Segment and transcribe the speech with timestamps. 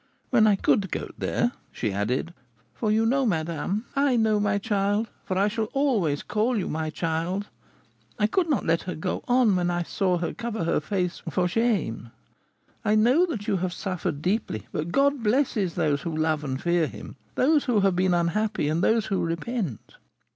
[0.31, 2.33] When I could go there,' she added,
[2.73, 6.89] 'for you know, madame' 'I know, my child, for I shall always call you my
[6.89, 7.49] child
[8.17, 11.47] (I could not let her go on when I saw her cover her face for
[11.47, 12.09] shame),
[12.83, 16.87] I know that you have suffered deeply; but God blesses those who love and fear
[16.87, 19.97] him, those who have been unhappy, and those who repent.'"